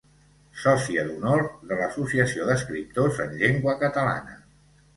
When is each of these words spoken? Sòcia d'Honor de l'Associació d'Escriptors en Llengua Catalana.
Sòcia 0.61 1.03
d'Honor 1.09 1.43
de 1.73 1.77
l'Associació 1.83 2.49
d'Escriptors 2.49 3.23
en 3.29 3.39
Llengua 3.45 3.79
Catalana. 3.87 4.39